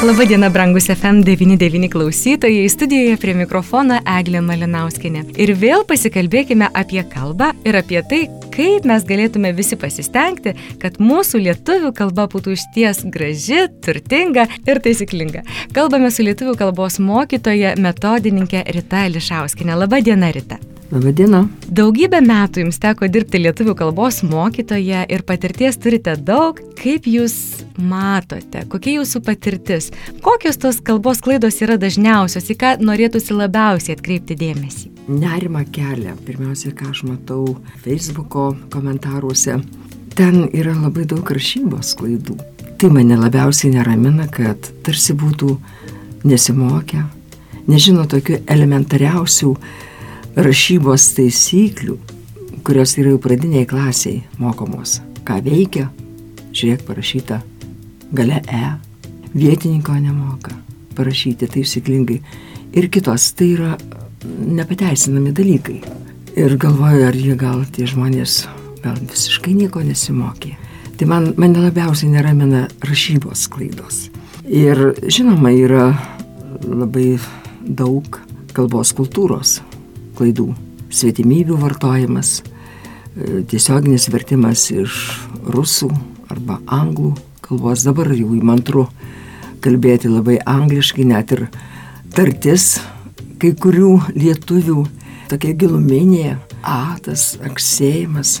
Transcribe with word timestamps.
Labadiena, 0.00 0.48
brangus 0.50 0.88
FM99 0.88 1.88
klausytojai, 1.92 2.68
studijoje 2.68 3.16
prie 3.20 3.34
mikrofono 3.36 3.98
Eglė 4.08 4.40
Malinauskinė. 4.40 5.26
Ir 5.36 5.52
vėl 5.60 5.84
pasikalbėkime 5.84 6.70
apie 6.72 7.02
kalbą 7.12 7.50
ir 7.68 7.76
apie 7.76 8.00
tai, 8.08 8.22
kaip 8.54 8.88
mes 8.88 9.04
galėtume 9.04 9.52
visi 9.58 9.76
pasistengti, 9.76 10.54
kad 10.80 10.96
mūsų 11.04 11.42
lietuvių 11.44 11.92
kalba 12.00 12.24
būtų 12.32 12.56
išties 12.56 13.04
graži, 13.12 13.66
turtinga 13.84 14.48
ir 14.64 14.80
taisyklinga. 14.80 15.44
Kalbame 15.76 16.08
su 16.08 16.24
lietuvių 16.24 16.56
kalbos 16.64 16.96
mokytoja, 16.96 17.76
metodininkė 17.76 18.64
Rita 18.72 19.04
Lišauskinė. 19.12 19.76
Labadiena, 19.84 20.32
Rita. 20.32 20.62
Labadiena. 20.90 21.44
Daugybę 21.70 22.18
metų 22.18 22.64
jums 22.64 22.80
teko 22.82 23.06
dirbti 23.06 23.38
lietuvių 23.38 23.76
kalbos 23.78 24.24
mokytoje 24.26 25.04
ir 25.14 25.22
patirties 25.22 25.76
turite 25.78 26.16
daug. 26.18 26.58
Kaip 26.80 27.04
jūs 27.06 27.34
matote, 27.78 28.64
kokia 28.72 28.96
jūsų 28.96 29.20
patirtis, 29.22 29.92
kokios 30.24 30.58
tos 30.58 30.80
kalbos 30.82 31.20
klaidos 31.22 31.60
yra 31.62 31.76
dažniausios, 31.78 32.48
į 32.50 32.56
ką 32.58 32.72
norėtųsi 32.82 33.36
labiausiai 33.36 33.94
atkreipti 33.94 34.34
dėmesį? 34.40 34.90
Nerima 35.14 35.62
kelia. 35.62 36.16
Pirmiausia, 36.26 36.72
ką 36.74 36.90
aš 36.90 37.04
matau 37.06 37.44
Facebook'o 37.84 38.48
komentaruose. 38.74 39.60
Ten 40.18 40.40
yra 40.50 40.74
labai 40.74 41.04
daug 41.06 41.30
rašybos 41.30 41.92
klaidų. 42.00 42.34
Tai 42.82 42.90
mane 42.96 43.14
labiausiai 43.20 43.76
neramina, 43.76 44.26
kad 44.26 44.72
tarsi 44.82 45.14
būtų 45.14 45.52
nesimokę, 46.26 47.04
nežino 47.70 48.08
tokių 48.10 48.40
elementariausių 48.50 49.54
rašybos 50.36 51.10
taisyklių, 51.16 51.96
kurios 52.66 52.94
yra 53.00 53.14
jau 53.14 53.20
pradiniai 53.22 53.66
klasiai 53.68 54.22
mokomos. 54.38 55.00
Ką 55.26 55.40
veikia, 55.44 55.88
žiūrėk 56.54 56.84
parašyta 56.86 57.40
gale 58.14 58.40
E, 58.46 58.62
vietininko 59.34 59.94
nemoka 59.98 60.54
parašyti 60.96 61.48
taisyklingai. 61.50 62.20
Ir 62.76 62.88
kitos 62.92 63.32
tai 63.34 63.52
yra 63.56 63.74
nepateisinami 64.24 65.32
dalykai. 65.34 65.80
Ir 66.38 66.56
galvoju, 66.60 67.06
ar 67.08 67.16
jie 67.16 67.34
gal 67.38 67.64
tie 67.74 67.88
žmonės 67.90 68.44
gal 68.84 68.98
visiškai 69.00 69.54
nieko 69.56 69.82
nesimokė. 69.82 70.54
Tai 71.00 71.08
man, 71.10 71.32
mane 71.40 71.64
labiausiai 71.64 72.12
neramina 72.12 72.66
rašybos 72.86 73.48
klaidos. 73.50 74.08
Ir 74.46 74.92
žinoma, 75.10 75.50
yra 75.54 75.90
labai 76.62 77.16
daug 77.64 78.20
kalbos 78.54 78.92
kultūros 78.96 79.58
klaidų. 80.20 80.50
Svetimybių 80.90 81.56
vartojimas, 81.60 82.40
e, 82.40 83.42
tiesioginis 83.48 84.08
vertimas 84.12 84.68
iš 84.74 84.94
rusų 85.48 85.90
arba 86.30 86.60
anglų 86.66 87.14
kalbos. 87.40 87.84
Dabar 87.86 88.12
jau 88.14 88.34
įmantru 88.36 88.86
kalbėti 89.64 90.10
labai 90.10 90.38
angliškai, 90.44 91.04
net 91.08 91.32
ir 91.32 91.48
tartis 92.14 92.80
kai 93.40 93.52
kurių 93.56 93.94
lietuvių 94.14 94.84
tokia 95.30 95.54
giluminė, 95.56 96.36
a, 96.62 96.96
tas 97.04 97.36
aksėjimas 97.46 98.40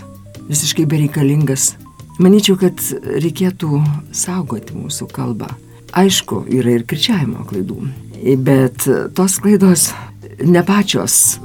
visiškai 0.50 0.84
bereikalingas. 0.90 1.74
Manyčiau, 2.20 2.58
kad 2.60 2.82
reikėtų 3.22 3.80
saugoti 4.12 4.76
mūsų 4.76 5.08
kalbą. 5.14 5.48
Aišku, 5.96 6.44
yra 6.52 6.76
ir 6.76 6.84
kirčiavimo 6.86 7.46
klaidų, 7.48 7.78
bet 8.44 8.84
tos 9.16 9.38
klaidos 9.42 9.88
ne 10.44 10.62
pačios, 10.66 11.38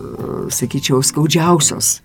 sakyčiau, 0.53 1.01
skaudžiausios, 1.05 1.99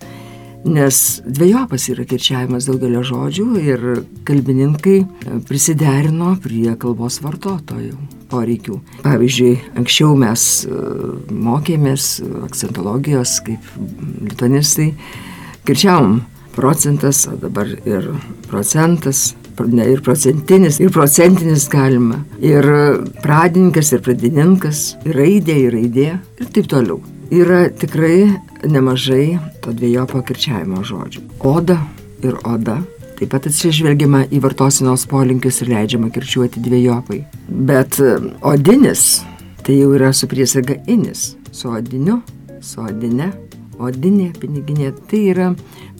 nes 0.65 1.21
dviejopas 1.25 1.87
yra 1.89 2.05
kirčiavimas 2.05 2.67
daugelio 2.69 3.01
žodžių 3.05 3.45
ir 3.65 3.85
kalbininkai 4.27 4.99
prisiderino 5.49 6.35
prie 6.41 6.75
kalbos 6.81 7.17
vartotojų 7.23 7.97
poreikių. 8.31 8.77
Pavyzdžiui, 9.01 9.55
anksčiau 9.81 10.13
mes 10.19 10.43
mokėmės 11.31 12.11
akcentologijos 12.45 13.39
kaip 13.47 13.71
lituanistai, 14.29 14.91
kirčiavom 15.67 16.21
procentas, 16.55 17.25
o 17.31 17.37
dabar 17.39 17.69
ir 17.87 18.11
procentas, 18.49 19.31
ne, 19.67 19.85
ir 19.91 20.01
procentinis, 20.03 20.79
ir 20.81 20.91
procentinis 20.93 21.67
galima, 21.71 22.21
ir 22.43 22.65
pradininkas, 23.23 23.93
ir 23.95 24.03
pradininkas, 24.05 24.83
ir 25.05 25.17
raidė, 25.17 25.57
ir 25.65 25.75
raidė, 25.77 26.11
ir 26.41 26.53
taip 26.53 26.69
toliau. 26.71 27.01
Yra 27.31 27.69
tikrai 27.69 28.27
nemažai 28.67 29.39
to 29.63 29.71
dviejo 29.71 30.03
pakirčiavimo 30.11 30.81
žodžių. 30.83 31.21
Oda 31.47 31.77
ir 32.27 32.35
oda. 32.43 32.81
Taip 33.15 33.31
pat 33.31 33.45
atsižvelgiama 33.47 34.25
į 34.33 34.41
vartosinos 34.43 35.05
polinkius 35.07 35.61
ir 35.63 35.71
leidžiama 35.71 36.09
kirčiuoti 36.11 36.59
dviejopai. 36.65 37.21
Bet 37.47 38.01
odinis 38.41 39.21
tai 39.63 39.77
jau 39.77 39.93
yra 39.95 40.11
su 40.11 40.27
priesaga 40.27 40.75
inis. 40.91 41.37
Su 41.55 41.71
odiniu, 41.71 42.19
su 42.59 42.83
odine, 42.83 43.31
odinė 43.79 44.31
piniginė. 44.39 44.91
Tai 45.11 45.21
yra 45.31 45.51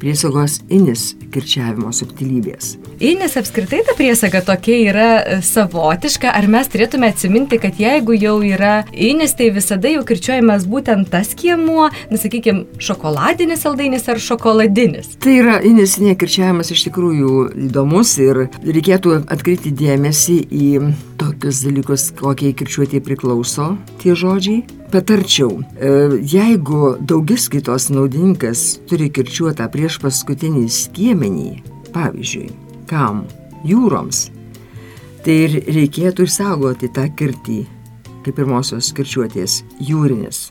priesagos 0.02 0.60
inis 0.74 1.12
kirčiavimo 1.32 1.92
subtilybės. 1.94 2.76
Inis 3.02 3.38
apskritai 3.40 3.82
ta 3.86 3.96
priesaga 3.98 4.42
tokia 4.46 4.78
yra 4.90 5.08
savotiška, 5.46 6.32
ar 6.34 6.48
mes 6.52 6.70
turėtume 6.72 7.12
atsiminti, 7.12 7.60
kad 7.62 7.78
jeigu 7.82 8.16
jau 8.18 8.40
yra 8.46 8.82
inis, 8.92 9.36
tai 9.38 9.52
visada 9.54 9.92
jau 9.94 10.04
kirčiuojamas 10.08 10.66
būtent 10.70 11.12
tas 11.14 11.36
kiemuo, 11.38 11.90
nesakykime, 12.12 12.66
šokoladinis 12.82 13.64
saldainis 13.66 14.10
ar 14.12 14.22
šokoladinis. 14.22 15.16
Tai 15.22 15.38
yra 15.44 15.60
inis 15.66 16.00
nekirčiavimas 16.02 16.74
iš 16.74 16.88
tikrųjų 16.90 17.38
įdomus 17.70 18.18
ir 18.22 18.46
reikėtų 18.66 19.22
atkreipti 19.32 19.74
dėmesį 19.78 20.42
į 20.50 20.70
tokius 21.22 21.64
dalykus, 21.66 22.10
kokie 22.18 22.54
kirčiuotė 22.58 23.04
priklauso 23.06 23.76
tie 24.02 24.18
žodžiai. 24.18 24.81
Patarčiau, 24.92 25.62
jeigu 26.28 26.98
daugiskaitos 27.08 27.86
naudininkas 27.96 28.64
turi 28.90 29.08
kirčiuotą 29.14 29.70
prieš 29.72 29.96
paskutinį 30.04 30.66
skiemenį, 30.68 31.52
pavyzdžiui, 31.96 32.50
kam? 32.90 33.22
Jūroms. 33.64 34.26
Tai 35.24 35.38
ir 35.46 35.56
reikėtų 35.70 36.26
išsaugoti 36.28 36.90
tą 36.92 37.06
kirtį, 37.16 37.62
kaip 38.26 38.36
pirmosios 38.36 38.92
kirčiuotės 38.98 39.62
jūrinis. 39.80 40.50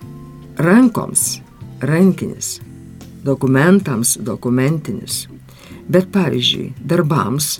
Rankoms 0.56 1.42
rankinis, 1.84 2.60
dokumentams 3.24 4.16
dokumentinis. 4.24 5.26
Bet 5.90 6.08
pavyzdžiui, 6.16 6.70
darbams 6.80 7.58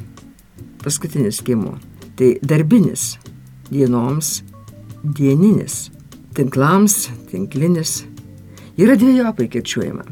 paskutinis 0.80 1.42
skimo. 1.44 1.76
Tai 2.16 2.34
darbinis, 2.40 3.18
dienoms 3.68 4.38
dieninis, 5.04 5.90
tinklams 6.34 7.08
tinklinis. 7.30 8.04
Yra 8.80 8.96
dviejopai 8.96 9.48
kirčiuojama. 9.52 10.04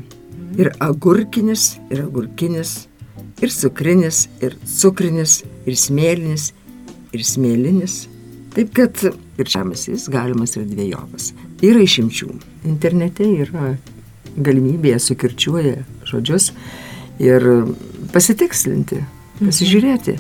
Ir 0.59 0.73
agurkinis, 0.83 1.77
ir 1.91 2.03
agurkinis, 2.05 2.89
ir 3.43 3.53
cukrinis, 3.55 4.27
ir 4.43 4.57
cukrinis, 4.67 5.43
ir 5.67 5.77
smėlinis, 5.79 6.51
ir 7.15 7.25
smėlinis. 7.25 8.01
Taip 8.57 8.73
kad 8.75 9.05
kirčiavimas 9.39 9.87
jis 9.89 10.09
galimas 10.11 10.57
ir 10.59 10.67
dviejopas. 10.67 11.33
Yra 11.63 11.85
išimčių. 11.85 12.33
Internete 12.67 13.29
yra 13.45 13.77
galimybė 14.39 14.97
sukirčiuoja 15.03 15.83
žodžius 16.09 16.51
ir 17.23 17.45
pasitikslinti, 18.13 19.03
pasižiūrėti. 19.41 20.19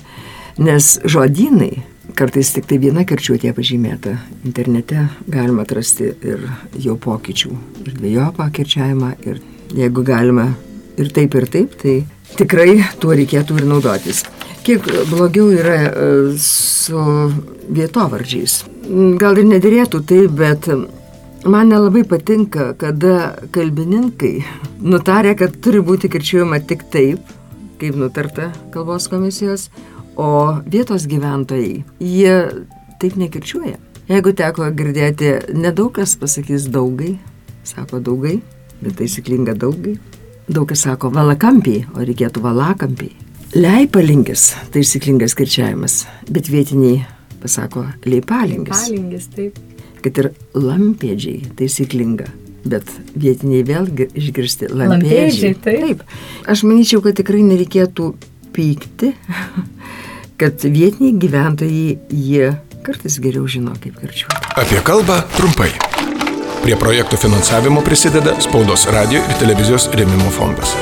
Nes 0.58 0.96
žodynai, 1.06 1.84
kartais 2.18 2.50
tik 2.50 2.66
tai 2.66 2.80
viena 2.82 3.04
kirčiuotė 3.06 3.52
pažymėta, 3.54 4.16
internete 4.46 5.04
galima 5.30 5.62
atrasti 5.62 6.10
ir 6.26 6.48
jau 6.82 6.96
pokyčių. 6.98 7.50
Ir 7.84 7.94
dviejopą 7.94 8.48
kirčiavimą, 8.56 9.12
ir 9.28 9.38
jeigu 9.78 10.02
galima 10.06 10.48
ir 10.98 11.12
taip, 11.14 11.36
ir 11.38 11.46
taip, 11.52 11.76
tai 11.78 11.94
tikrai 12.34 12.80
tuo 12.98 13.14
reikėtų 13.14 13.60
ir 13.60 13.68
naudotis. 13.70 14.24
Kiek 14.66 14.84
blogiau 15.08 15.52
yra 15.54 15.76
e, 15.86 16.08
su 16.42 17.02
vietovardžiais. 17.72 18.64
Gal 19.20 19.38
ir 19.38 19.46
nedėrėtų 19.52 20.02
taip, 20.10 20.34
bet 20.40 20.66
man 21.46 21.70
nelabai 21.70 22.02
patinka, 22.08 22.72
kada 22.80 23.36
kalbininkai 23.54 24.34
nutarė, 24.82 25.36
kad 25.38 25.54
turi 25.62 25.84
būti 25.86 26.10
kirčiuojama 26.12 26.58
tik 26.66 26.88
taip, 26.92 27.30
kaip 27.78 27.94
nutarta 27.96 28.50
kalbos 28.74 29.06
komisijos, 29.12 29.68
o 30.18 30.58
vietos 30.66 31.06
gyventojai, 31.06 31.84
jie 32.02 32.34
taip 32.98 33.16
nekirčiuoja. 33.20 33.78
Jeigu 34.08 34.32
teko 34.34 34.70
girdėti, 34.74 35.34
nedaug 35.54 35.92
kas 35.98 36.16
pasakys 36.18 36.66
daugai, 36.72 37.14
sako 37.68 38.00
daugai, 38.02 38.38
bet 38.80 38.96
taisyklinga 38.98 39.54
daugai. 39.60 39.98
Daug 40.48 40.64
kas 40.70 40.86
sako 40.86 41.12
valakampiai, 41.12 41.84
o 41.92 42.02
reikėtų 42.02 42.42
valakampiai. 42.42 43.12
Leipalinkis, 43.54 44.50
taisyklingas 44.72 45.36
kirčiavimas, 45.36 46.02
bet 46.32 46.48
vietiniai 46.52 47.02
pasako 47.42 47.84
leipalinkis. 48.08 48.88
Leipalinkis, 48.88 49.30
taip. 49.36 49.62
Kad 50.02 50.20
ir 50.22 50.30
lampėdžiai, 50.56 51.52
taisyklinga. 51.58 52.28
Bet 52.68 52.88
vietiniai 53.14 53.62
vėl 53.68 53.86
išgirsti 54.08 54.72
lampėdžiai. 54.72 54.90
Lampėdžiai, 54.96 55.56
taip. 55.62 56.02
taip. 56.02 56.48
Aš 56.50 56.64
manyčiau, 56.66 57.04
kad 57.04 57.16
tikrai 57.20 57.44
nereikėtų 57.46 58.10
pykti, 58.56 59.12
kad 60.38 60.62
vietiniai 60.62 61.18
gyventojai 61.18 61.98
jie 62.14 62.52
kartais 62.86 63.18
geriau 63.22 63.48
žino, 63.50 63.74
kaip 63.82 63.98
kirčiuoti. 63.98 64.54
Apie 64.62 64.80
kalbą 64.86 65.20
trumpai. 65.36 65.72
Prie 66.62 66.78
projektų 66.78 67.18
finansavimo 67.24 67.82
prisideda 67.86 68.36
Spaudos 68.44 68.86
radio 68.94 69.22
ir 69.24 69.42
televizijos 69.42 69.90
rėmimo 69.98 70.30
fondas. 70.34 70.74